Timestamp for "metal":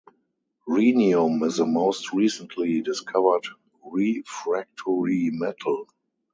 5.31-5.85